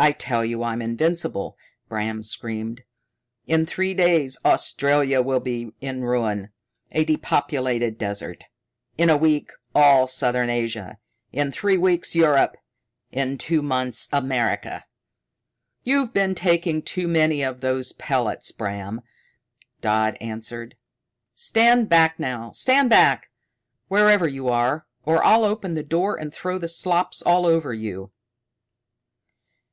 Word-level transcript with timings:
"I 0.00 0.12
tell 0.12 0.44
you 0.44 0.62
I'm 0.62 0.80
invincible," 0.80 1.56
Bram 1.88 2.22
screamed. 2.22 2.84
"In 3.48 3.66
three 3.66 3.94
days 3.94 4.38
Australia 4.44 5.20
will 5.20 5.40
be 5.40 5.72
a 5.82 5.92
ruin, 5.92 6.50
a 6.92 7.04
depopulated 7.04 7.98
desert. 7.98 8.44
In 8.96 9.10
a 9.10 9.16
week, 9.16 9.50
all 9.74 10.06
southern 10.06 10.50
Asia, 10.50 10.98
in 11.32 11.50
three 11.50 11.76
weeks 11.76 12.14
Europe, 12.14 12.54
in 13.10 13.38
two 13.38 13.60
months 13.60 14.08
America." 14.12 14.84
"You've 15.82 16.12
been 16.12 16.36
taking 16.36 16.80
too 16.80 17.08
many 17.08 17.42
of 17.42 17.60
those 17.60 17.92
pellets, 17.94 18.52
Bram," 18.52 19.00
Dodd 19.80 20.16
answered. 20.20 20.76
"Stand 21.34 21.88
back 21.88 22.20
now! 22.20 22.52
Stand 22.52 22.88
back, 22.88 23.30
wherever 23.88 24.28
you 24.28 24.46
are, 24.48 24.86
or 25.04 25.24
I'll 25.24 25.42
open 25.42 25.74
the 25.74 25.82
door 25.82 26.14
and 26.16 26.32
throw 26.32 26.56
the 26.56 26.68
slops 26.68 27.20
over 27.26 27.74
you." 27.74 28.12